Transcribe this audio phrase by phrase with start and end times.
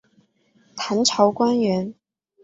[0.75, 1.93] 唐朝官员。